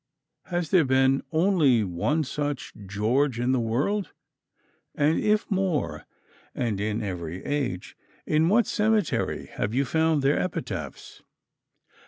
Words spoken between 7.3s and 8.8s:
age, in what